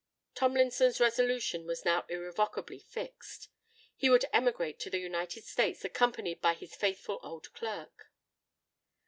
Tomlinson's 0.33 0.99
resolution 0.99 1.67
was 1.67 1.85
now 1.85 2.07
irrevocably 2.09 2.79
fixed. 2.79 3.49
He 3.95 4.09
would 4.09 4.25
emigrate 4.33 4.79
to 4.79 4.89
the 4.89 4.97
United 4.97 5.43
States, 5.45 5.85
accompanied 5.85 6.41
by 6.41 6.55
his 6.55 6.75
faithful 6.75 7.19
old 7.21 7.53
clerk! 7.53 8.07